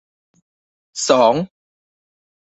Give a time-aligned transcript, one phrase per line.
[1.07, 1.33] สอง